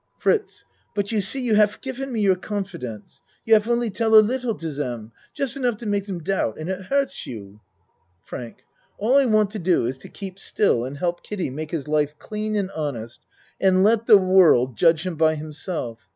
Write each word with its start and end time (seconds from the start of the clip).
FRITZ 0.17 0.65
But 0.95 1.11
you 1.11 1.21
see 1.21 1.41
you 1.41 1.53
haf 1.57 1.79
gifen 1.79 2.11
me 2.11 2.21
your 2.21 2.35
con 2.35 2.63
fidence. 2.63 3.21
You 3.45 3.53
haf 3.53 3.67
only 3.67 3.91
tell 3.91 4.15
a 4.15 4.19
little 4.29 4.55
to 4.55 4.73
dem 4.73 5.11
just 5.31 5.55
enough 5.55 5.77
to 5.77 5.85
make 5.85 6.07
dem 6.07 6.23
doubt 6.23 6.57
and 6.57 6.71
it 6.71 6.85
hurts 6.85 7.27
you. 7.27 7.59
FRANK 8.23 8.63
All 8.97 9.17
I 9.19 9.25
want 9.27 9.51
to 9.51 9.59
do 9.59 9.85
is 9.85 9.99
to 9.99 10.09
keep 10.09 10.39
still 10.39 10.85
and 10.85 10.97
help 10.97 11.21
Kiddie 11.21 11.51
make 11.51 11.69
his 11.69 11.87
life 11.87 12.15
clean 12.17 12.55
and 12.55 12.71
honest, 12.71 13.19
and 13.59 13.75
then 13.75 13.83
let 13.83 14.07
the 14.07 14.17
world 14.17 14.75
judge 14.75 15.05
him 15.05 15.17
by 15.17 15.35
himself. 15.35 15.99